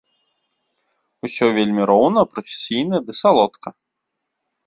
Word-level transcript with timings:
Усё 1.27 1.45
вельмі 1.57 1.83
роўна, 1.91 2.19
прафесійна 2.37 2.97
ды 3.09 3.17
салодка. 3.21 3.67